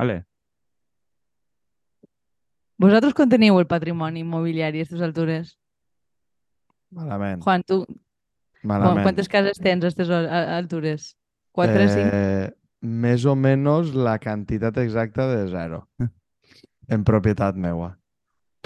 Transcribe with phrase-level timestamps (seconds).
[0.00, 0.22] Vale.
[2.80, 5.52] Vosaltres quan teniu el patrimoni immobiliari a aquestes altures?
[6.96, 7.42] Malament.
[7.44, 7.82] Juan, tu
[8.64, 9.04] Malament.
[9.04, 11.10] quantes cases tens a aquestes altures?
[11.52, 12.08] Quatre, cinc?
[12.08, 12.48] Eh,
[12.80, 15.84] més o menys la quantitat exacta de zero.
[16.90, 17.92] En propietat meua.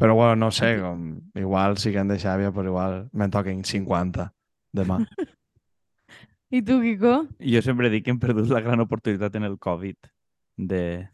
[0.00, 3.60] Però bueno, no sé, com, igual si que en de Xàbia, però igual me'n toquen
[3.68, 4.30] 50
[4.72, 4.96] demà.
[6.56, 7.26] I tu, Quico?
[7.36, 10.08] Jo sempre dic que hem perdut la gran oportunitat en el Covid
[10.56, 11.10] de,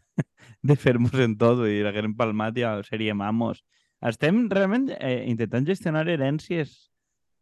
[0.61, 3.63] de fer-nos en tot, vull dir, haguem palmat i ja seríem amos.
[4.01, 6.73] Estem realment eh, intentant gestionar herències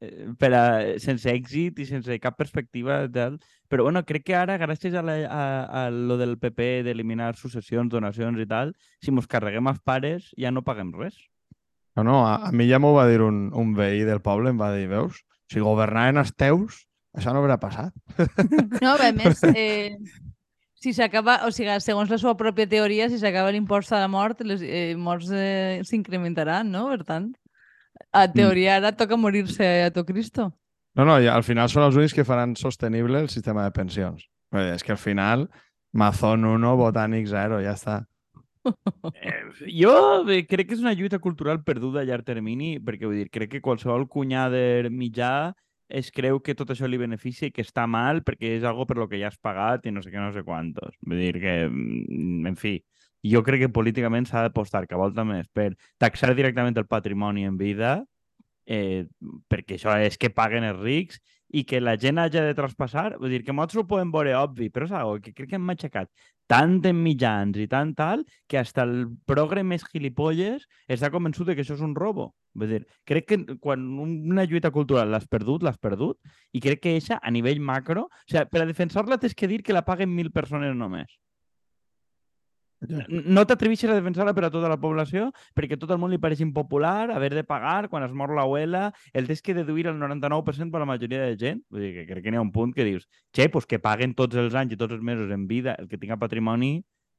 [0.03, 0.63] eh, per a,
[0.99, 3.39] sense èxit i sense cap perspectiva tal.
[3.71, 5.43] Però bueno, crec que ara, gràcies a, la, a,
[5.83, 10.51] a lo del PP d'eliminar successions, donacions i tal, si mos carreguem els pares ja
[10.51, 11.19] no paguem res.
[11.95, 14.59] No, no, a, a mi ja m'ho va dir un, un veí del poble, em
[14.59, 16.85] va dir, veus, si governaven els teus,
[17.17, 17.91] això no haurà passat.
[18.79, 19.97] No, a més, eh,
[20.79, 24.41] si s'acaba, o sigui, segons la seva pròpia teoria, si s'acaba l'impost a la mort,
[24.47, 26.87] les eh, morts eh, s'incrementaran, no?
[26.93, 27.29] Per tant,
[28.15, 30.49] a teoria ara toca morir-se a to Cristo.
[30.95, 34.23] No, no, al final són els únics que faran sostenible el sistema de pensions.
[34.51, 35.49] Vull dir, és que al final,
[35.91, 37.99] Mazón 1, Botànic 0, ja està.
[39.15, 39.35] Eh,
[39.79, 39.93] jo
[40.47, 43.63] crec que és una lluita cultural perduda a llarg termini, perquè vull dir, crec que
[43.63, 45.51] qualsevol cunyader mitjà
[45.89, 48.97] es creu que tot això li beneficia i que està mal perquè és algo per
[48.99, 50.93] lo que ja has pagat i no sé què, no sé quantos.
[51.01, 52.77] Vull dir que, mm, en fi,
[53.25, 57.57] jo crec que políticament s'ha d'apostar que volta més per taxar directament el patrimoni en
[57.57, 57.97] vida
[58.69, 59.07] eh,
[59.49, 63.31] perquè això és que paguen els rics i que la gent hagi de traspassar, vull
[63.33, 66.11] dir que nosaltres ho podem veure obvi, però és algo que crec que hem matxacat
[66.49, 71.65] tant en mitjans i tant tal que hasta el progre més gilipolles està convençut que
[71.65, 72.31] això és un robo.
[72.59, 76.19] Vull dir, crec que quan una lluita cultural l'has perdut, l'has perdut,
[76.53, 79.63] i crec que eixa, a nivell macro, o sigui, per a defensar-la tens que dir
[79.63, 81.19] que la paguen mil persones només.
[82.79, 85.25] No t'atreveixes a defensar-la per a tota la població
[85.57, 88.93] perquè a tot el món li pareix impopular haver de pagar quan es mor l'abuela,
[89.11, 91.59] el tens que deduir el 99% per la majoria de gent.
[91.67, 94.15] Vull dir que crec que n'hi ha un punt que dius, che, pues que paguen
[94.15, 96.77] tots els anys i tots els mesos en vida el que tinga patrimoni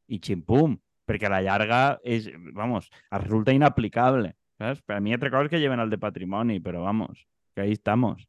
[0.08, 4.32] i ximpum, perquè a la llarga és, vamos, resulta inaplicable.
[4.60, 4.82] ¿Sabes?
[4.82, 7.72] Per a mi altra cosa és que lleven el de patrimoni, però vamos, que ahí
[7.72, 8.28] estamos.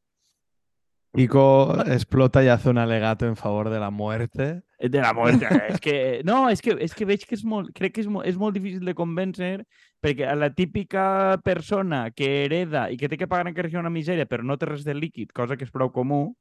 [1.13, 4.63] Kiko explota y hace un alegato en favor de la muerte.
[4.79, 5.45] De la muerte.
[5.67, 8.25] és que, no, és que, és que veig que és molt, crec que és molt,
[8.25, 9.65] és molt difícil de convèncer
[9.99, 13.91] perquè a la típica persona que hereda i que té que pagar que sigui una
[13.91, 16.31] misèria però no té res de líquid, cosa que és prou comú,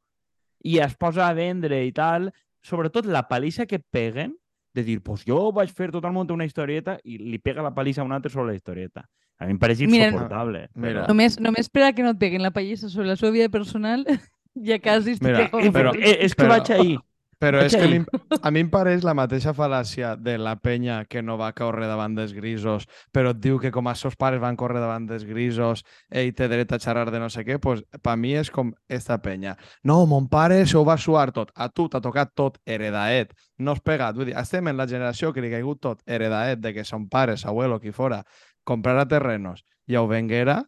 [0.62, 2.30] i es posa a vendre i tal,
[2.62, 4.38] sobretot la palissa que peguen,
[4.72, 7.74] de dir, pues jo vaig fer tot el món una historieta i li pega la
[7.74, 9.02] palissa a un altre sobre la historieta.
[9.40, 10.68] A mi em pareix Mira, insuportable.
[10.74, 11.00] mira.
[11.02, 13.48] però- Només, només per a que no et peguin la pallissa sobre la seva vida
[13.48, 14.04] personal,
[14.54, 15.72] ja quasi estic Mira, favor.
[15.72, 16.98] però- Eh, és que però- vaig ahir.
[17.40, 17.96] Però Vaig és que ahir.
[17.96, 18.00] a
[18.36, 21.86] mi, a mi em pareix la mateixa fal·làcia de la penya que no va córrer
[21.88, 22.84] davant dels grisos,
[23.14, 26.48] però et diu que com els seus pares van córrer davant dels grisos, ell té
[26.52, 29.56] dret a xerrar de no sé què, doncs per mi és com esta penya.
[29.82, 31.48] No, mon pare se ho va suar tot.
[31.56, 33.32] A tu t'ha tocat tot heredaet.
[33.56, 34.14] No has pegat.
[34.16, 37.08] Vull dir, estem en la generació que li ha caigut tot heredaet de que son
[37.08, 38.22] pares, abuelo, qui fora,
[38.70, 40.60] comprara terrenos i ho venguera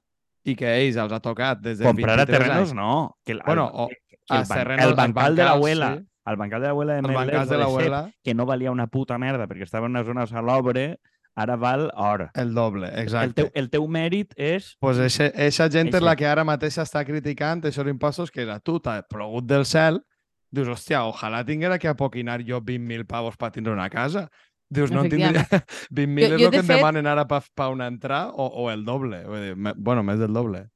[0.44, 2.74] i que ells els ha tocat des de Comprar a 23 terrenos anys.
[2.74, 3.16] no.
[3.24, 6.06] Que el, Bueno, el- o que a el, ban- terrenos- el bancal de l'abuela, sí.
[6.26, 9.62] el bancal de l'abuela de Merlès, de l'abuela, que no valia una puta merda perquè
[9.62, 10.98] estava en una zona salobre,
[11.34, 12.30] ara val or.
[12.34, 13.34] el doble, El exacte.
[13.44, 14.76] teu, el teu mèrit és...
[14.80, 16.04] pues eixa, eixa gent és Eixe.
[16.04, 20.02] la que ara mateix està criticant aquests impostos que a tu t'ha plogut del cel,
[20.50, 24.28] dius, hòstia, ojalà tinguera que apoquinar jo 20.000 pavos per tindre una casa.
[24.72, 25.42] Dius, no en tindria...
[25.90, 28.70] 20.000 Jo- és el que em fet- demanen ara per pa una entrada o, o
[28.72, 29.22] el doble.
[29.28, 30.66] Vull dir, me, bueno, més del doble.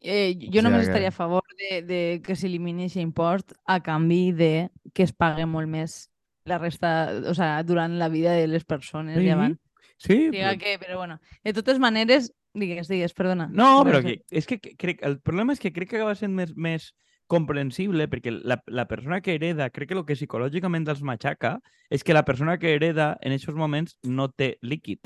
[0.00, 4.32] Eh, jo només que- estaria a favor de, de que s'elimini aquest impost a canvi
[4.36, 4.50] de
[4.92, 6.10] que es pague molt més
[6.44, 6.90] la resta,
[7.24, 9.16] o sea, durant la vida de les persones.
[9.16, 9.58] Sí, Ja van.
[9.96, 10.58] Sí, Diga però...
[10.60, 13.46] que, però bueno, de totes maneres, digues, digues, perdona.
[13.48, 16.52] No, però que, és que crec, el problema és que crec que acaba sent més,
[16.56, 16.90] més
[17.26, 21.58] comprensible perquè la, la persona que hereda, crec que el que psicològicament els matxaca
[21.90, 24.98] és que la persona que hereda en aquests moments no té líquid.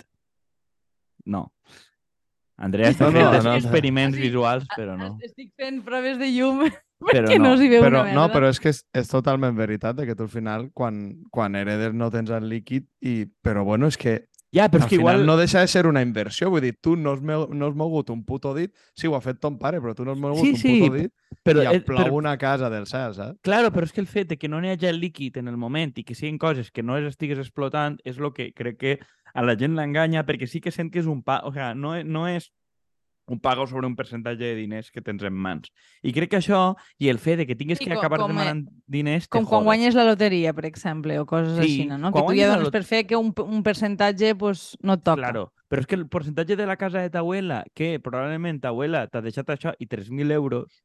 [1.24, 1.52] No.
[2.58, 3.56] Andrea està No, fent no, no, no.
[3.60, 5.12] experiments Sí, visuals, però no.
[5.22, 6.64] Estic fent proves de llum
[6.98, 8.32] Però perquè no, no, s'hi veu Però, una no, merda.
[8.34, 10.96] però és que és, és totalment veritat de que tu al final, quan,
[11.30, 14.16] quan heredes no tens el líquid, i, però bueno, és que
[14.54, 15.26] Ja, però és al que final igual...
[15.28, 16.48] no deixa de ser una inversió.
[16.48, 19.40] Vull dir, tu no has, no has mogut un puto dit, sí, ho ha fet
[19.40, 21.12] ton pare, però tu no has mogut Sí, un sí, puto dit
[21.44, 23.38] però, i eh, et plou però, una casa del cel, saps?
[23.44, 25.92] Claro, però és que el fet de que no n'hi hagi líquid en el moment
[26.00, 28.94] i que siguin coses que no les estigues explotant és el que crec que
[29.34, 31.42] a la gent l'enganya perquè sí que sent que és un pa...
[31.44, 32.48] O sea, no, és- no és
[33.28, 35.70] un pago sobre un percentatge de diners que tens en mans.
[36.02, 38.30] I crec que això, i el fet de que tingues I que com- acabar com,
[38.30, 41.86] eh, demanant diners, te Com quan guanyes la loteria, per exemple, o coses Sí, així,
[41.86, 42.10] no?
[42.12, 45.20] Que tu ja dones per fer que un, un percentatge pues, no et toca.
[45.20, 48.68] Claro, però és que el percentatge de la casa de ta abuela, que probablement ta
[48.72, 50.82] abuela t'ha deixat això i 3.000 euros,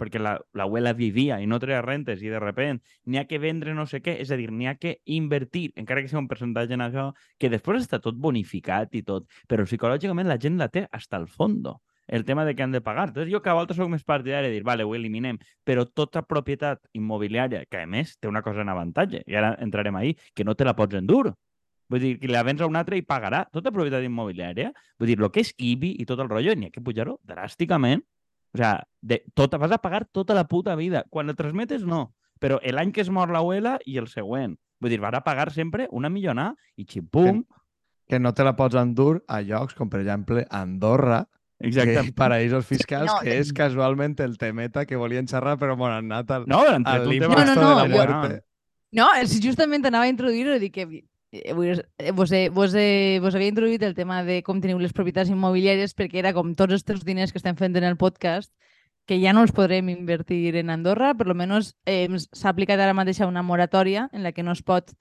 [0.00, 3.74] perquè la- l'abuela vivia i no treia rentes i de repent n'hi ha que vendre
[3.76, 6.74] no sé què, és a dir, n'hi ha que invertir, encara que sigui un percentatge
[6.74, 10.86] en això, que després està tot bonificat i tot, però psicològicament la gent la té
[10.90, 11.80] hasta el fondo
[12.10, 13.08] el tema de que han de pagar.
[13.08, 16.24] Entonces, jo que a voltes soc més partidari de dir, vale, ho eliminem, però tota
[16.26, 20.42] propietat immobiliària, que a més té una cosa en avantatge, i ara entrarem ahí, que
[20.44, 21.30] no te la pots endur.
[21.90, 23.44] Vull dir, que la vens a un altre i pagarà.
[23.50, 26.74] Tota propietat immobiliària, vull dir, el que és IBI i tot el rotllo, n'hi ha
[26.74, 28.02] que pujar-ho dràsticament.
[28.52, 31.04] O sea, de, tota, vas a pagar tota la puta vida.
[31.10, 32.14] Quan el transmetes, no.
[32.40, 34.56] Però l'any que es mor l'abuela i el següent.
[34.80, 37.44] Vull dir, vas a pagar sempre una millonada i xipum.
[38.08, 41.28] Que no te la pots endur a llocs com, per exemple, Andorra,
[41.60, 42.06] Exacte.
[42.08, 46.10] que paraïsos fiscals, no, que és casualment el temeta que volien xerrar, però bueno, han
[46.10, 46.80] anat al, No, al.
[46.82, 48.42] No, no, no, de la jo- muerte.
[48.92, 50.86] No, si justament anava a introduir-ho, dic que
[51.32, 51.52] eh,
[51.98, 52.74] eh, vos, vos,
[53.22, 56.82] vos havia introduït el tema de com teniu les propietats immobiliàries perquè era com tots
[56.86, 58.52] els diners que estem fent en el podcast
[59.06, 62.94] que ja no els podrem invertir en Andorra, per lo menos eh, s'ha aplicat ara
[62.94, 64.92] mateix una moratòria en la que no es pot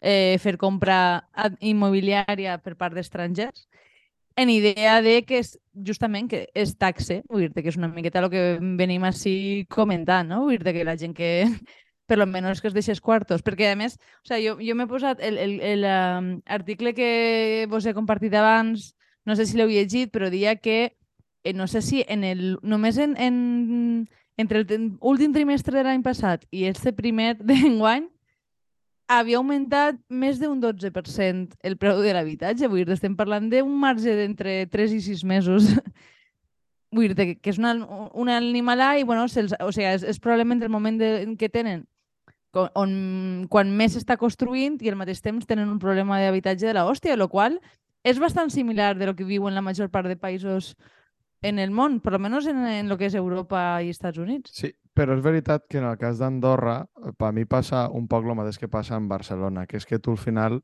[0.00, 3.68] eh, fer compra immobiliària per part d'estrangers
[4.36, 5.54] en idea de que és
[5.86, 8.42] justament que és taxe, vull dir que és una miqueta el que
[8.78, 10.42] venim així comentant, no?
[10.48, 11.30] Vull dir que la gent que,
[12.06, 14.86] per lo menos que es deixés quartos, perquè a més, o sea, jo, jo m'he
[14.90, 16.42] posat el um,
[16.94, 20.96] que vos he compartit abans, no sé si l'heu llegit, però dia que
[21.44, 26.02] eh, no sé si en el, només en, en, entre el últim trimestre de l'any
[26.02, 28.08] passat i este primer d'enguany
[29.08, 32.68] havia augmentat més d'un 12% el preu de l'habitatge.
[32.68, 35.68] Vull dir, estem parlant d'un marge d'entre 3 i 6 mesos.
[36.94, 37.74] Vull dir que, que és una,
[38.14, 41.84] una animalà i, bueno, o sigui, és, és probablement el moment de, què tenen
[42.56, 46.86] on, quan més s'està construint i al mateix temps tenen un problema d'habitatge de la
[46.88, 47.58] hòstia, el qual
[48.04, 50.74] és bastant similar de lo que viuen la major part de països
[51.44, 54.52] en el món, per almenys en, en lo que és Europa i Estats Units.
[54.56, 56.84] Sí, però és veritat que en el cas d'Andorra,
[57.20, 60.14] per mi passa un poc el mateix que passa en Barcelona, que és que tu
[60.14, 60.62] al final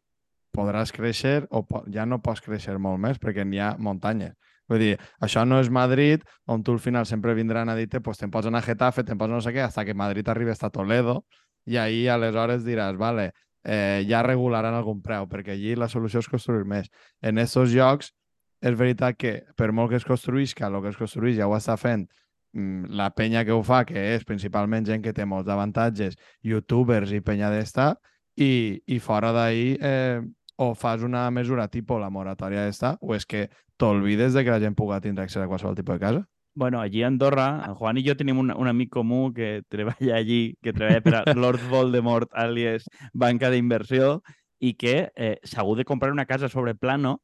[0.56, 4.34] podràs créixer o po ja no pots créixer molt més perquè n'hi ha muntanyes.
[4.70, 8.18] Vull dir, això no és Madrid, on tu al final sempre vindran a dir-te pues,
[8.18, 10.70] te'n pots anar a Getafe, te'n pots no sé què, hasta que Madrid arribi a
[10.70, 11.24] Toledo
[11.66, 13.30] i ahí aleshores diràs, vale,
[13.64, 16.88] eh, ja regularan algun preu, perquè allí la solució és construir més.
[17.22, 18.12] En aquests llocs
[18.60, 21.76] és veritat que per molt que es construïsca, el que es construïs ja ho està
[21.80, 22.06] fent
[22.52, 27.12] mm, la penya que ho fa, que és principalment gent que té molts avantatges, youtubers
[27.12, 27.94] i penya d'esta,
[28.36, 30.20] i, i fora d'ahir eh,
[30.60, 33.48] o fas una mesura tipus la moratòria d'esta, o és que
[33.80, 36.26] t'olvides de que la gent pugui tindre accés a qualsevol tipus de casa.
[36.54, 40.16] Bueno, allí a Andorra, el Juan i jo tenim un, un amic comú que treballa
[40.16, 44.20] allí, que treballa per a Lord Voldemort, alias banca d'inversió,
[44.60, 47.20] i que eh, s'ha hagut de comprar una casa sobre plano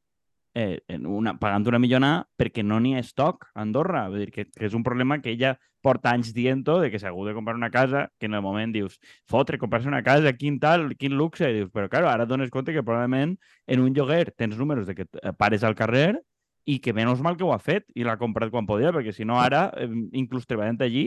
[0.55, 4.07] eh, en una, pagant una millona perquè no n'hi ha estoc a Andorra.
[4.09, 7.11] Vull dir que, que és un problema que ella porta anys dient-ho, de que s'ha
[7.11, 8.97] hagut de comprar una casa, que en el moment dius,
[9.29, 12.73] fotre, comprar-se una casa, quin tal, quin luxe, i dius, però claro, ara dones compte
[12.73, 13.37] que probablement
[13.67, 16.23] en un lloguer tens números de que t- pares al carrer
[16.67, 19.23] i que menys mal que ho ha fet i l'ha comprat quan podia, perquè si
[19.25, 19.87] no ara, eh,
[20.19, 21.05] inclús treballant allí,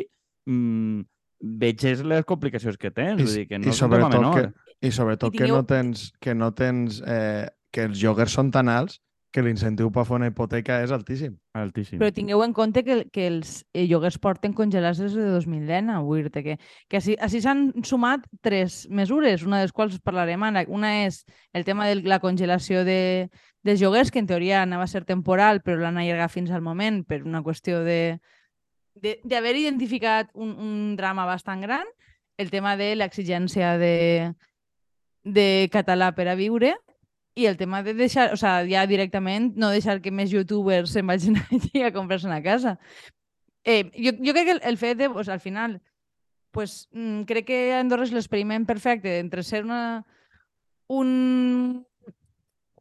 [0.49, 1.03] mm,
[1.61, 3.21] veges les complicacions que tens.
[3.21, 4.35] I, Vull dir que no i és un tema sobretot, menor.
[4.41, 8.33] que, i sobretot I que tingueu- no tens, que no tens eh, que els lloguers
[8.33, 11.37] són tan alts que l'incentiu per fer una hipoteca és altíssim.
[11.55, 12.01] Altíssim.
[12.01, 16.25] Però tingueu en compte que, que els eh, lloguers porten congelats des de 2010, vull
[16.27, 16.57] dir que,
[16.91, 20.65] que així així s'han sumat tres mesures, una de les quals parlarem ara.
[20.69, 21.23] Una és
[21.55, 23.31] el tema de la congelació de,
[23.63, 27.05] dels lloguers, que en teoria anava a ser temporal, però l'han allargat fins al moment
[27.07, 28.19] per una qüestió de
[29.01, 31.87] de- d'haver identificat un, un drama bastant gran,
[32.37, 34.33] el tema de l'exigència de,
[35.25, 36.75] de català per a viure
[37.41, 41.09] i el tema de deixar, o sea, ja directament no deixar que més youtubers se'n
[41.09, 42.77] vagin allí a comprar-se una casa.
[43.65, 45.81] Eh, jo, jo crec que el, el fet de, pues, al final,
[46.51, 50.05] pues, mm, crec que Andorra és l'experiment perfecte entre ser una,
[50.89, 51.87] un,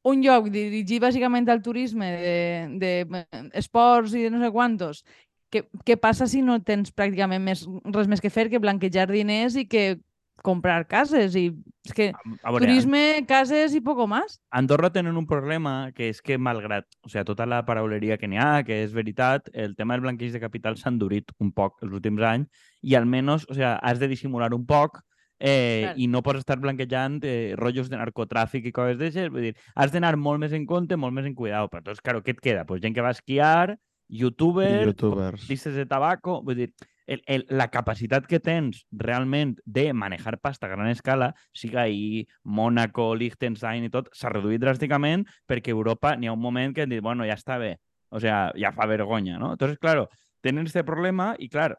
[0.03, 2.35] un lloc dirigit bàsicament al turisme de,
[2.81, 5.03] de eh, i de no sé quantos,
[5.49, 9.65] què passa si no tens pràcticament més, res més que fer que blanquejar diners i
[9.65, 9.99] que
[10.45, 11.49] comprar cases i
[11.85, 14.39] és que A veure, turisme, cases i poco més.
[14.55, 18.39] Andorra tenen un problema que és que, malgrat o sigui, tota la parauleria que n'hi
[18.41, 21.95] ha, que és veritat, el tema del blanqueig de capital s'ha endurit un poc els
[21.95, 25.01] últims anys i almenys o sigui, has de dissimular un poc
[25.39, 25.93] eh, Clar.
[25.97, 29.31] i no pots estar blanquejant eh, rotllos de narcotràfic i coses d'aixes.
[29.33, 31.71] Vull dir, has d'anar molt més en compte, molt més en cuidado.
[31.71, 32.65] Però, doncs, claro, què et queda?
[32.69, 33.77] Pues gent que va a esquiar
[34.09, 35.47] youtubers, youtubers.
[35.49, 36.71] listes de tabaco, vull dir,
[37.09, 42.27] el, el, la capacitat que tens realment de manejar pasta a gran escala, siga ahí
[42.43, 46.93] Mónaco, Liechtenstein i tot, s'ha reduït dràsticament perquè Europa n'hi ha un moment que han
[46.93, 47.79] dit, bueno, ja està bé,
[48.13, 49.53] o sea, ja fa vergonya, ¿no?
[49.57, 50.07] Entonces, claro,
[50.45, 51.73] tenen este problema i, clar,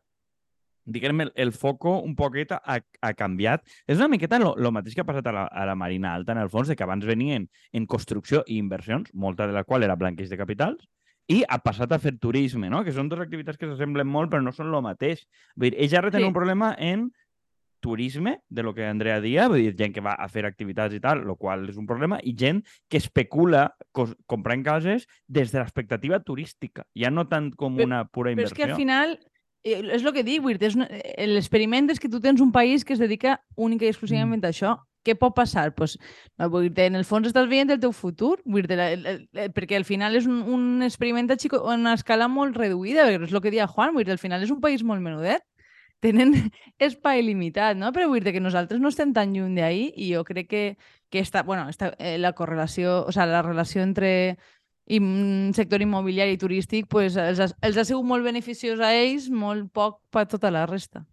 [0.85, 3.63] diguem, el, el foco un poquet ha, ha canviat.
[3.87, 6.43] És una miqueta lo mateix que ha passat a la, a la Marina Alta, en
[6.43, 9.99] el fons, de que abans venien en construcció i inversions, molta de la qual era
[10.01, 10.89] blanqueig de capitals,
[11.31, 12.83] i ha passat a fer turisme, no?
[12.83, 15.27] que són dues activitats que s'assemblen molt però no són el mateix.
[15.55, 16.31] Vull dir, ells ara tenen Sí.
[16.33, 17.11] un problema en
[17.81, 21.01] turisme, de lo que Andrea dia, vull dir, gent que va a fer activitats i
[21.01, 22.61] tal, lo qual és un problema, i gent
[22.91, 23.71] que especula
[24.27, 28.51] comprant cases des de l'expectativa turística, ja no tant com Però- una pura Però és
[28.51, 28.57] inversió.
[28.57, 29.19] que al final,
[29.65, 32.93] eh, és el que dic, una- eh, l'experiment és que tu tens un país que
[32.93, 34.77] es dedica única i exclusivament a això.
[35.07, 35.71] Què pot passar?
[35.77, 35.97] Pues,
[36.39, 39.23] no, vull dir, en el fons estàs veient el teu futur, vull dir, el,
[39.57, 43.31] perquè al final és un, un experiment a, xico, a una escala molt reduïda, perquè
[43.31, 45.47] és el que deia Juan, vull dir, al final és un país molt menudet,
[46.05, 46.35] tenen
[46.91, 47.93] espai limitat, no?
[47.97, 50.65] Però vull dir que nosaltres no estem tan lluny d'ahir i jo crec que,
[51.13, 54.11] que està, bueno, està, eh, la correlació, o sea, la relació entre
[54.91, 54.99] i
[55.55, 59.69] sector immobiliari i turístic pues, els, ha, els ha sigut molt beneficiós a ells, molt
[59.73, 61.05] poc per tota la resta.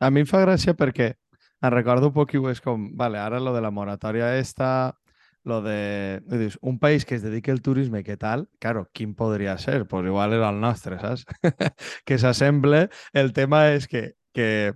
[0.00, 1.12] A mi em fa gràcia perquè
[1.62, 4.96] em recordo un poc és com, vale, ara lo de la moratòria esta,
[5.44, 6.22] lo de...
[6.26, 8.48] Dius, un país que es dedique al turisme, què tal?
[8.58, 9.86] Claro, quin podria ser?
[9.86, 11.24] Pues igual era el nostre, saps?
[12.04, 12.88] que s'assemble.
[13.12, 14.74] El tema és que, que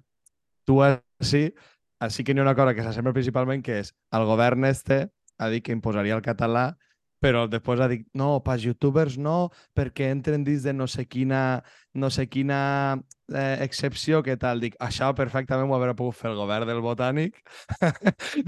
[0.65, 1.51] tu així,
[2.01, 5.51] així que n'hi ha una cosa que s'assembla principalment, que és el govern este ha
[5.51, 6.75] dit que imposaria el català,
[7.25, 11.63] però després ha dit, no, pas youtubers no, perquè entren dins de no sé quina,
[11.97, 12.59] no sé quina
[13.33, 14.61] eh, excepció, què tal?
[14.61, 17.41] Dic, això perfectament ho hauria pogut fer el govern del Botànic.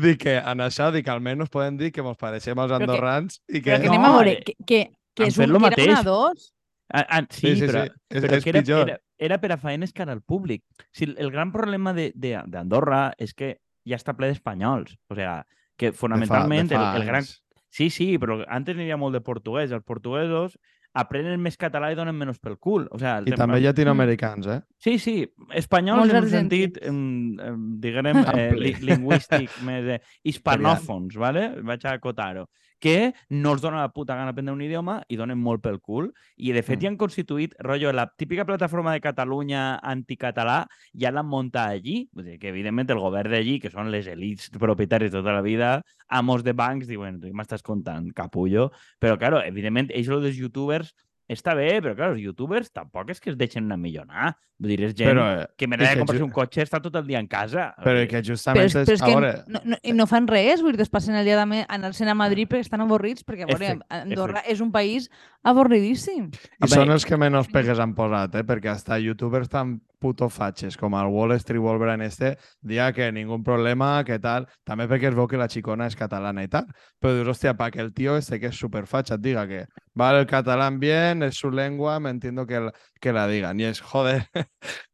[0.04, 3.40] dic que en això, dic, almenys podem dir que ens pareixem als Però que- andorrans
[3.49, 3.71] i que...
[3.73, 4.80] Però que No, anem a veure, eh, que, que,
[5.16, 5.88] que, és un, que era mateix.
[5.95, 6.52] una dos,
[6.95, 7.90] Ah, ah, sí, Sí, sí, però, sí.
[8.14, 8.83] És, però és que era, pitjor.
[8.88, 10.62] era, era per a faenes cara al públic.
[10.95, 14.92] Si el, el gran problema de- de- d'Andorra és que ja està ple d'espanyols.
[15.11, 15.40] O sea,
[15.76, 17.25] que De fa- fonamentalment de fa el, el gran...
[17.25, 17.33] anys.
[17.76, 19.73] Sí, sí, però antes n'hi havia molt de portuguès.
[19.76, 20.54] Els portuguesos
[20.97, 22.87] aprenen més català i donen menys pel cul.
[22.90, 24.61] O sea, I tema- també llatinoamericans, eh?
[24.80, 25.16] Sí, sí,
[25.52, 26.62] espanyols Molts en un argentins.
[26.73, 27.00] sentit, em,
[27.50, 28.47] em, diguem, eh,
[28.80, 31.50] lingüístic, més eh, hispanòfons, vale?
[31.68, 32.47] vaig a acotar-ho,
[32.78, 36.12] que no els dona la puta gana aprendre un idioma i donen molt pel cul.
[36.37, 36.83] I, de fet, Mm.
[36.83, 42.09] ja han constituït, rotllo, la típica plataforma de Catalunya anticatalà, ja l'han muntat allí.
[42.12, 45.42] Vull dir que, evidentment, el govern d'allí, que són les elites propietàries de tota la
[45.42, 48.71] vida, amos de bancs, diuen, tu m'estàs contant, capullo?
[49.00, 50.95] Però, claro, evidentment, ells, lo dels youtubers,
[51.28, 54.37] està bé, però, clar, els youtubers tampoc és que es deixen anar millonar.
[54.59, 55.25] Vull dir, és gent Però,
[55.59, 57.75] que me i de que comprar ju- un cotxe està tot el dia en casa.
[57.85, 60.62] però que dir, però justament és, però és que veure, no, no, no fan res,
[60.62, 63.50] vull dir, es passen el dia de anar-se'n a Madrid perquè estan avorrits, perquè a
[63.50, 65.11] veure, Efect- Andorra és un país
[65.45, 66.30] avorridíssim.
[66.64, 68.45] I són els que menys pegues han posat, eh?
[68.47, 73.40] perquè hasta youtubers tan puto fatxes com el Wall Street Wolverine este, dia que ningú
[73.42, 76.68] problema, que tal, també perquè es veu que la xicona és catalana i tal,
[77.02, 79.64] però dius, hòstia, pa que el tio este que és superfatxa et diga que
[79.96, 83.58] vale el catalán bien, es su lengua, me entiendo que, la- que la digan.
[83.60, 84.22] I és, joder,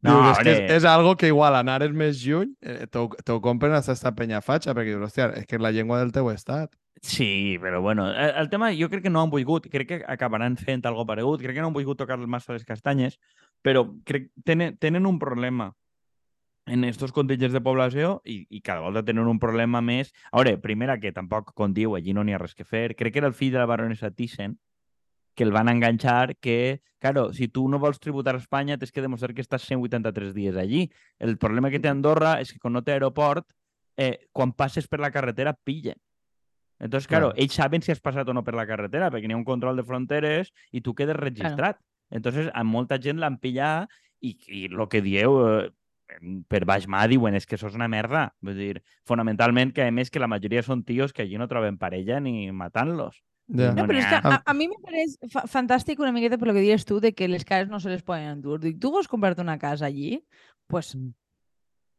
[0.02, 3.40] No, dius, és, que és, és algo que igual anares més lluny, eh, t'ho t'ho
[3.44, 6.30] compren hasta esta penya fatxa, perquè dius, hòstia, és que és la llengua del teu
[6.32, 6.72] estat.
[7.02, 10.54] Sí, però bueno, el, el tema jo crec que no han volgut, crec que acabaran
[10.56, 13.18] fent algo paregut, crec que no han volgut tocar massa les castanyes,
[13.62, 15.72] però crec que tenen, tenen un problema
[16.66, 20.12] en estos contingents de població i, i cada volta tenen un problema més.
[20.30, 22.94] A veure, primera, que tampoc, com diu, allí no n'hi ha res que fer.
[22.94, 24.58] Crec que era el fill de la baronessa Thyssen,
[25.34, 29.02] que el van enganxar, que, claro, si tu no vols tributar a Espanya, tens que
[29.02, 30.90] demostrar que estàs 183 dies allí.
[31.18, 33.48] El problema que té Andorra és que quan no té aeroport,
[33.96, 35.98] eh, quan passes per la carretera, pillen.
[36.78, 37.42] Entonces, claro, Claro.
[37.42, 39.76] ells saben si has passat o no per la carretera, perquè n'hi ha un control
[39.76, 41.78] de fronteres i tu quedes registrat.
[42.12, 43.90] Entonces, a molta gent l'han pillat
[44.20, 45.70] i, i el que dieu, eh,
[46.52, 48.28] per baix mà diuen és que això és una merda.
[48.44, 51.80] Vull dir, fonamentalment, que a més que la majoria són tios que allí no troben
[51.80, 53.22] parella ni matant-los.
[53.48, 53.72] Ja.
[53.72, 56.48] No No, però és que a, a mi me pareix fa fantàstic una miqueta per
[56.48, 58.60] lo que dius tu de que les cases no se les poden endur.
[58.62, 60.22] Dic, tu vols comprar-te una casa allí?
[60.70, 61.10] Pues Mm.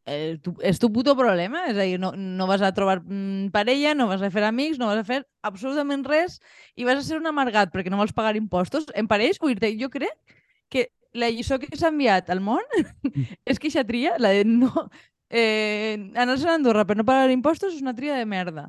[0.06, 1.66] Eh, tu, és tu puto problema.
[1.70, 4.80] És a dir, no, no vas a trobar mm, parella, no vas a fer amics,
[4.80, 6.40] no vas a fer absolutament res
[6.76, 8.88] i vas a ser un amargat perquè no vols pagar impostos.
[8.96, 10.38] Em pareix, oir-te, jo crec
[10.70, 12.64] que la lliçó que s'ha enviat al món
[13.50, 14.90] és que aquesta tria, la de no...
[15.34, 18.68] Eh, anar-se'n a Andorra per no pagar impostos és una tria de merda.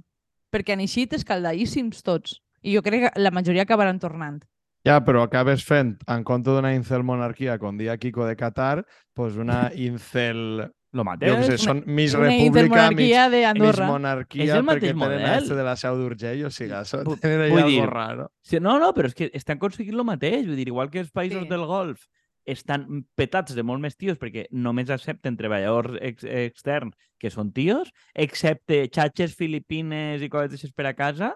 [0.55, 2.39] Perquè han eixit escaldaíssims tots.
[2.65, 4.39] I jo crec que la majoria acabaran tornant.
[4.85, 8.87] Ja, però acabes fent, en compte d'una incel monarquia, com dia Kiko de Qatar,
[9.17, 11.33] pues una incel Lo Jo mateix.
[11.35, 12.89] què sé, són mig Una república,
[13.29, 13.87] d'Andorra.
[13.91, 15.43] monarquia, És el perquè mateix tenen model.
[15.43, 18.29] este de la seu d'Urgell, o sigui, això tenen vull allà dir, algo raro.
[18.43, 20.47] Sí, no, no, però és que estan aconseguint el mateix.
[20.47, 21.49] Vull dir, igual que els països Sí.
[21.49, 22.07] del Golf
[22.47, 27.91] estan petats de molt més tios perquè només accepten treballadors ex externs que són tios,
[28.15, 31.35] excepte xatxes filipines i coses d'aixes per a casa,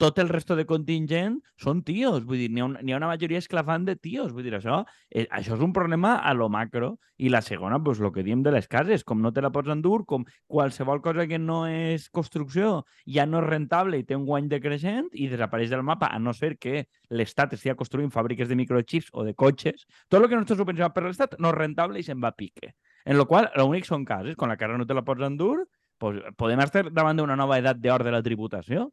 [0.00, 2.24] tot el resto de contingent són tios.
[2.24, 4.30] Vull dir, n'hi ha, un, ha una majoria esclafant de tios.
[4.32, 4.78] Vull dir, això,
[5.10, 6.94] eh, això és un problema a lo macro.
[7.20, 9.68] I la segona, pues, el que diem de les cases, com no te la pots
[9.68, 14.24] endur, com qualsevol cosa que no és construcció ja no és rentable i té un
[14.24, 18.56] guany decreixent i desapareix del mapa, a no ser que l'Estat estigui construint fàbriques de
[18.56, 19.84] microchips o de cotxes.
[20.08, 22.38] Tot el que no està subvencionat per l'Estat no és rentable i se'n va a
[22.38, 22.72] pique.
[23.04, 25.66] En lo qual, l'únic són cases, quan la casa no te la pots endur,
[26.00, 28.88] pues, podem estar davant d'una nova edat d'or de la tributació.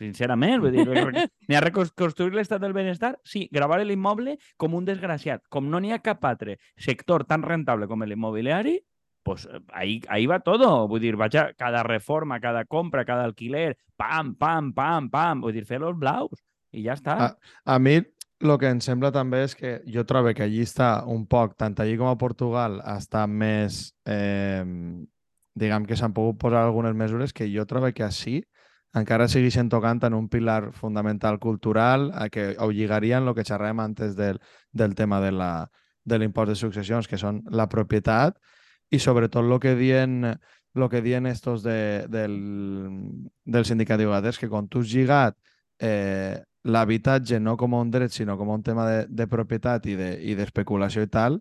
[0.00, 0.86] Sincerament, vull dir,
[1.48, 3.16] n'hi ha reconstruir l'estat del benestar?
[3.24, 5.44] Sí, gravar l'immoble com un desgraciat.
[5.52, 8.78] Com no n'hi ha cap altre sector tan rentable com l'immobiliari,
[9.22, 10.88] pues eh, ahí, ahí va todo.
[10.88, 15.54] Vull dir, vaig a cada reforma, cada compra, cada alquiler, pam, pam, pam, pam, vull
[15.54, 17.16] dir, fer los blaus i ja està.
[17.28, 17.32] Ah,
[17.64, 18.00] A mi
[18.42, 21.76] el que em sembla també és que jo trobo que allí està un poc, tant
[21.78, 24.64] allí com a Portugal, està més, eh,
[25.54, 28.40] diguem que s'han pogut posar algunes mesures que jo trobo que així
[28.94, 33.80] encara segueixen tocant en un pilar fundamental cultural a que ho lligarien el que xerràvem
[33.80, 34.40] antes del,
[34.72, 35.70] del tema de la
[36.04, 38.36] de l'impost de successions, que són la propietat
[38.90, 40.24] i sobretot el que dien
[40.74, 42.34] el que dien estos de, del,
[43.44, 45.36] del sindicat de llogaters, que quan tu has lligat
[45.78, 50.16] eh, l'habitatge no com un dret, sinó com un tema de, de propietat i de-
[50.22, 51.40] i d'especulació de, i tal,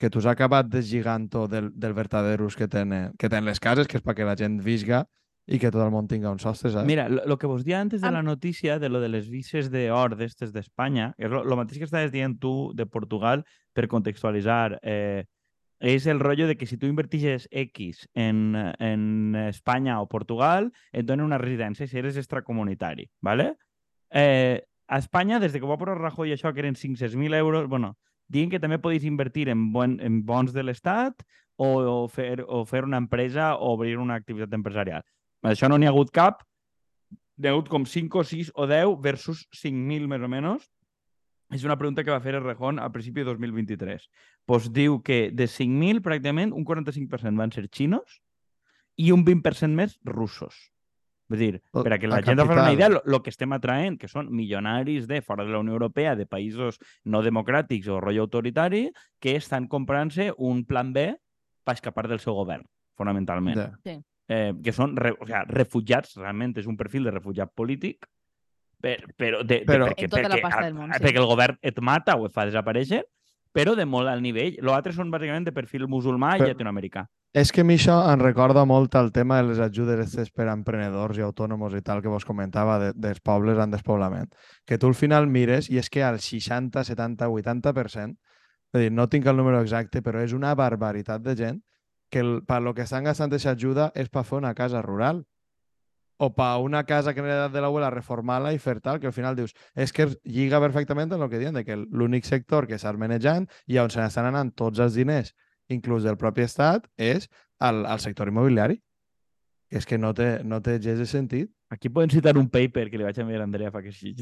[0.00, 3.86] que tu has acabat deslligant-ho del, del verdader ús que tenen, que tenen les cases,
[3.86, 5.04] que és perquè la gent visga
[5.50, 6.86] i que tot el món tinga un sostre, saps?
[6.86, 9.70] Mira, lo, lo que vos dia antes de la notícia de lo de les vises
[9.72, 13.42] d'or d'estes d'Espanya, és lo, lo mateix que estaves dient tu de Portugal
[13.74, 15.26] per contextualitzar, eh,
[15.80, 21.08] és el rollo de que si tu invertixes X en, en Espanya o Portugal, et
[21.08, 23.54] donen una residència si eres extracomunitari, ¿vale?
[24.10, 27.96] Eh, a Espanya, des de que va posar Rajoy això, que eren 500.000 euros, bueno,
[28.28, 31.24] diuen que també podéis invertir en, bon, en bons de l'Estat
[31.56, 35.02] o, o, fer, o fer una empresa o obrir una activitat empresarial.
[35.42, 36.42] Això no n'hi ha hagut cap.
[37.40, 40.66] N'hi ha hagut com 5 o 6 o 10 versus 5.000 més o menys.
[41.50, 44.04] És una pregunta que va fer el Rejón al principi de 2023.
[44.46, 48.20] Pues diu que de 5.000, pràcticament, un 45% van ser xinos
[49.00, 50.70] i un 20% més russos.
[51.30, 53.52] Vull dir, per a que la la gent es fa una idea, el que estem
[53.54, 58.00] atraent, que són milionaris de fora de la Unió Europea, de països no democràtics o
[58.02, 58.88] rotllo autoritari,
[59.22, 61.06] que estan comprant-se un plan B
[61.62, 62.66] per escapar del seu govern,
[62.98, 64.00] fonamentalment Ja.
[64.30, 68.06] Eh, que són re, o sea, refugiats, realment és un perfil de refugiat polític,
[68.80, 71.02] per, però, de, Però- de, perquè, En tota la perquè, pasta a- del món, sí.
[71.02, 73.02] perquè el govern et mata o et fa desaparèixer,
[73.52, 74.54] però de molt alt nivell.
[74.62, 77.06] Los altres són bàsicament de perfil musulmà i Però- llatinoamericà.
[77.34, 80.52] És que a mi això em recorda molt el tema de les ajudes per a
[80.52, 84.32] emprenedors i autònoms i tal que vos comentava de, dels pobles en despoblament.
[84.66, 88.16] Que tu al final mires i és que al 60, 70, 80%,
[88.72, 91.60] és a dir, no tinc el número exacte, però és una barbaritat de gent
[92.10, 95.24] que el, per lo que estan gastant aquesta ajuda és per fer una casa rural
[96.20, 99.14] o per una casa que en l'edat de l'abuela reformar-la i fer tal, que al
[99.16, 102.76] final dius, és que lliga perfectament amb el que diuen, de que l'únic sector que
[102.78, 105.32] s'ha manejant i on se n'estan anant tots els diners,
[105.72, 108.76] inclús del propi estat, és al, al sector immobiliari.
[109.70, 111.48] És que no té, no té gens de sentit.
[111.70, 114.12] Aquí podem citar un paper que li vaig enviar a Andrea fa que sí.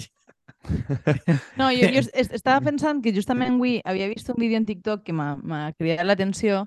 [1.56, 5.02] No, jo, jo est- estava pensant que justament avui havia vist un vídeo en TikTok
[5.06, 6.66] que m'ha m'ha cridat l'atenció,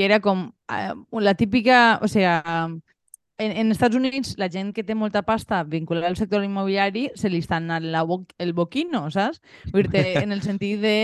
[0.00, 2.00] que era com eh, la típica...
[2.00, 6.40] O sigui, en, en Estats Units la gent que té molta pasta vinculada al sector
[6.44, 9.42] immobiliari se li està anant la bo el boquino, saps?
[9.74, 10.94] Vull dir en el sentit de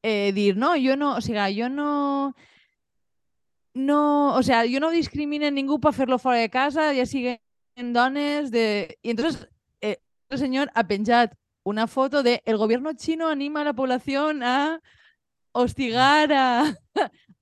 [0.00, 1.90] eh, dir, no, jo no, o sigui, jo no...
[3.74, 8.48] No, o sea, jo no discrimine ningú per fer-lo fora de casa, ja siguen dones
[8.50, 8.96] de...
[9.02, 9.44] I entonces
[9.84, 9.98] eh,
[10.30, 11.36] el senyor ha penjat
[11.68, 14.80] una foto de el gobierno chino anima a la población a
[15.52, 16.74] hostigar a,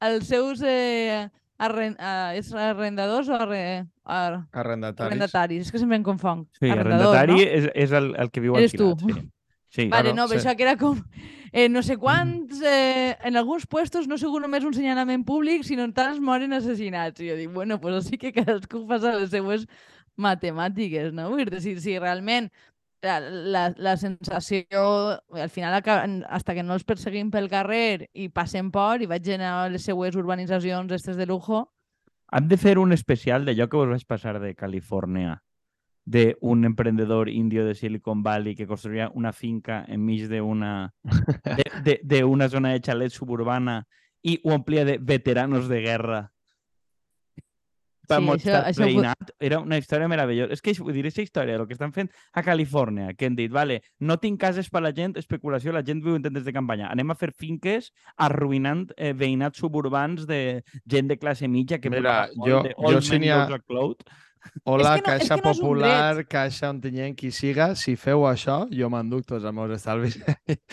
[0.01, 1.29] als seus eh,
[1.59, 4.19] arren, a, és arrendadors o arre, a,
[4.53, 5.07] Arrendataris.
[5.11, 5.63] arrendataris.
[5.67, 6.45] És que sempre em confong.
[6.59, 7.49] Sí, Arrendador, arrendatari no?
[7.61, 8.91] és, és el, el que viu Eres tu.
[8.93, 9.25] alquilat.
[9.25, 9.31] Sí.
[9.83, 9.89] sí.
[9.89, 10.47] Vale, Bueno, no, però sí.
[10.47, 11.01] això que era com...
[11.57, 12.61] Eh, no sé quants...
[12.61, 17.21] Eh, en alguns puestos no sigut només un senyalament públic, sinó tants moren assassinats.
[17.25, 19.65] I jo dic, bueno, pues així que cadascú fa les seues
[20.21, 21.31] matemàtiques, no?
[21.33, 22.51] Vull dir, si, si realment
[23.07, 24.83] la, la, la sensació,
[25.33, 25.79] al final,
[26.29, 30.19] hasta que no els perseguim pel carrer i passen por i vagin a les seues
[30.19, 31.69] urbanitzacions estes de lujo,
[32.33, 35.37] Hem de fer un especial d'allò que vos vaig passar de Califòrnia,
[36.07, 40.93] d'un emprendedor indio de Silicon Valley que construïa una finca enmig d'una
[41.59, 43.85] de, de, de una zona de xalet suburbana
[44.23, 46.21] i ho omplia de veteranos de guerra
[48.07, 49.31] per Sí, mostrar això- això veïnat.
[49.39, 50.53] Era una història meravellosa.
[50.53, 53.51] És que vull dir, aquesta història, el que estan fent a Califòrnia, que han dit,
[53.51, 56.89] vale, no tinc cases per la gent, especulació, la gent viu en tendes de campanya.
[56.91, 62.29] Anem a fer finques arruïnant eh, veïnats suburbans de gent de classe mitja que Mira,
[62.37, 63.47] jo- jo si n'hi ha-
[64.47, 64.61] A.
[64.65, 68.67] Hola, És que no- Caixa que no Popular, Caixa Ontinyent, qui siga, si feu això,
[68.71, 70.17] jo m'enduc tots els meus estalvis.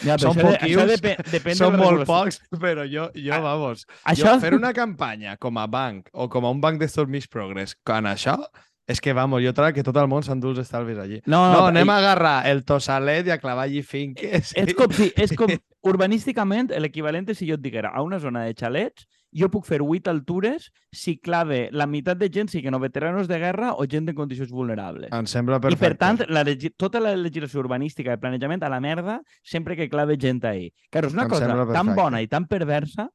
[0.03, 2.05] Ja, Són de- poquius, depèn, depèn Són de molt regulació.
[2.07, 4.33] pocs, però jo, jo Ah, vamos, Això...
[4.33, 7.75] jo fer una campanya com a banc o com a un banc d'estos Miss Progress
[7.83, 8.37] con això,
[8.85, 11.21] és que, vamos, jo trobo que tot el món s'endú els estalvis allí.
[11.25, 14.51] No, No, no, anem i- a agarrar el tossalet i a clavar allí finques.
[14.57, 15.47] És com, si, és com
[15.83, 19.81] urbanísticament l'equivalent és si jo et diguera a una zona de xalets jo puc fer
[19.81, 24.09] 8 altures si clave la meitat de gent siguin o veteranos de guerra o gent
[24.09, 25.11] en condicions vulnerables.
[25.11, 25.85] Em sembla I perfecte.
[25.85, 26.45] per tant, la
[26.77, 30.71] tota la legislació urbanística de planejament a la merda sempre que clave gent ahí.
[30.89, 33.09] Claro, és una Em cosa tan bona i tan perversa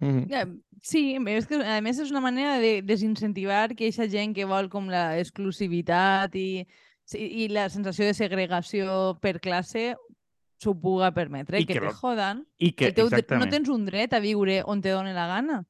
[0.00, 0.26] Mhm.
[0.28, 0.46] Ja,
[0.82, 4.68] Sí, és que a més és una manera de desincentivar que aquesta gent que vol
[4.68, 6.66] com la exclusivitat i,
[7.16, 9.96] i la sensació de segregació per classe
[10.58, 12.46] s'ho puga permetre, I que, que te jodan.
[12.58, 15.26] i que, El teu, dre- no tens un dret a viure on te doni la
[15.26, 15.64] gana.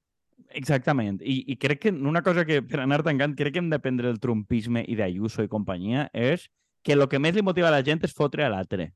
[0.51, 1.21] exactament.
[1.23, 4.21] I, I crec que una cosa que, per anar tancant, crec que hem d'aprendre del
[4.21, 6.47] trumpisme i d'Ayuso i companyia és
[6.87, 8.93] que el que més li motiva a la gent és fotre a l'altre.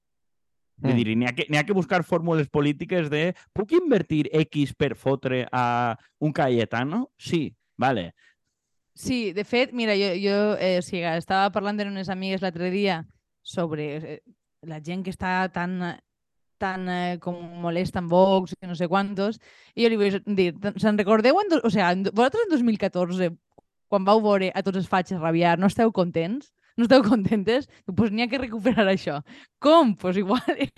[0.80, 0.96] Vull Mm.
[0.96, 5.46] dir, n'hi ha, que, ha que buscar fórmules polítiques de puc invertir X per fotre
[5.52, 7.10] a un Cayetano?
[7.18, 8.14] Sí, vale.
[8.94, 12.70] Sí, de fet, mira, jo, jo eh, o sigui, estava parlant amb unes amigues l'altre
[12.70, 13.02] dia
[13.42, 14.22] sobre eh,
[14.68, 15.80] la gent que està tan
[16.60, 19.38] tan eh, com molesta amb Vox i no sé quantos,
[19.74, 23.30] i jo li vaig dir, se'n recordeu, en o sigui, en, vosaltres en 2014,
[23.88, 26.52] quan vau veure a tots els fatxes rabiar, no esteu contents?
[26.80, 27.66] No esteu contentes?
[27.84, 29.18] Doncs pues n'hi ha que recuperar això.
[29.60, 29.90] Com?
[29.92, 30.70] Doncs pues igual el,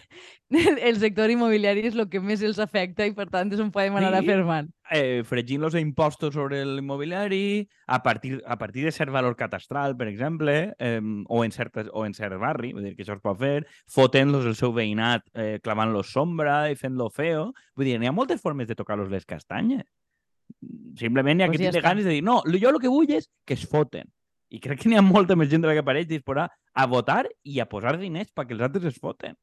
[0.88, 3.94] el sector immobiliari és el que més els afecta i per tant és on podem
[4.00, 4.24] anar Sí.
[4.24, 4.70] afermant.
[4.92, 10.08] Eh, fregint los impostos sobre l'immobiliari a partir, a partir de cert valor catastral, per
[10.10, 13.38] exemple, eh, o, en certes, o en cert barri, vull dir que això es pot
[13.38, 17.52] fer, fotent-los el seu veïnat, eh, clavant-los sombra i fent-lo feo.
[17.76, 19.86] Vull dir, n'hi ha moltes formes de tocar-los les castanyes.
[20.98, 21.88] Simplement n'hi ha Pues que ja tindre està.
[21.88, 24.10] ganes de dir, no, jo el que vull és que es foten.
[24.52, 27.24] I crec que n'hi ha molta més gent de la que apareix disposada a votar
[27.42, 29.34] i a posar diners perquè els altres es foten.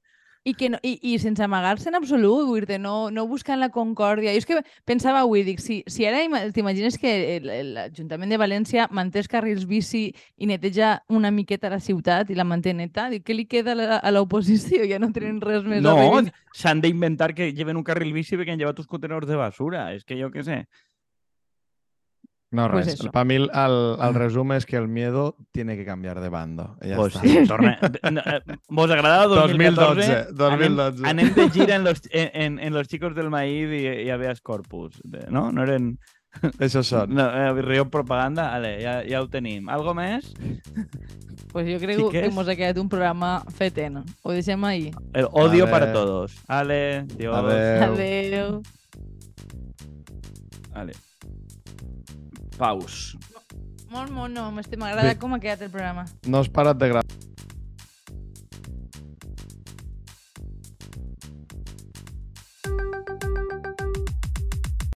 [0.48, 3.68] I, que no, i, i sense amagar-se en absolut, vull dir no, no buscant la
[3.76, 4.32] concòrdia.
[4.32, 7.12] Jo és que pensava avui, dic, si, si ara ima- t'imagines que
[7.44, 10.06] l'Ajuntament de València manté els carrils bici
[10.40, 14.14] i neteja una miqueta la ciutat i la manté neta, dic, què li queda a
[14.16, 14.88] l'oposició?
[14.88, 16.22] Ja no tenen res més a No,
[16.56, 19.90] s'han d'inventar que lleven un carril bici perquè han llevat uns contenedors de basura.
[19.92, 20.64] És que jo què sé.
[22.52, 22.96] No, Pues res.
[22.96, 23.12] eso.
[23.12, 26.78] Para mí el, el, el resumen es que el miedo tiene que cambiar de bando.
[26.82, 27.28] Ya Pues está.
[27.28, 27.78] sí, torna...
[28.12, 30.26] No, eh, ¿Vos agrada 2014?
[30.34, 31.08] 2012, 2012.
[31.08, 34.42] Anem, anem de gira en los, en, en, los chicos del maíz i, i habeas
[34.42, 35.00] corpus.
[35.30, 35.52] No?
[35.52, 36.00] No eren...
[36.60, 37.14] Esos son.
[37.16, 38.50] No, eh, río propaganda?
[38.52, 39.68] Vale, ja, ja ho tenim.
[39.70, 40.28] Algo més?
[41.52, 42.34] Pues jo crec que Xiques?
[42.36, 44.04] mos ha quedat un programa fetent.
[44.22, 44.92] Ho deixem ahí.
[45.18, 45.72] El odio Vale.
[45.72, 46.36] para todos.
[46.48, 47.34] Ale, Dios.
[47.36, 47.84] Adeu.
[47.90, 48.62] Adeu.
[50.74, 50.94] Vale.
[52.60, 53.16] Paus.
[53.90, 56.06] Molt mono, m'agrada com ha quedat el programa.
[56.28, 57.08] No has parat de grabar.